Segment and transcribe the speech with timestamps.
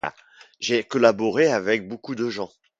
[0.59, 2.49] J'ai collaboré avec beaucoup de gens.